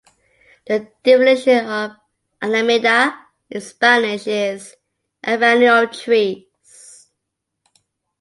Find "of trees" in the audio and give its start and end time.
5.83-7.07